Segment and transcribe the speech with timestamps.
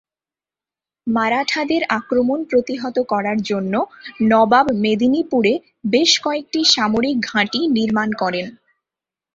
[1.07, 3.73] মারাঠাদের আক্রমণ প্রতিহত করার জন্য
[4.23, 5.53] নবাব মেদিনীপুরে
[5.91, 8.47] বেশ কয়েকটি সামরিক ঘাঁটি নির্মাণ করেন।